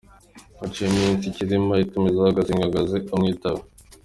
[0.59, 3.61] Haciyeho iminsi Cyilima atumizaho Gasigwa ngo aze amwitabe.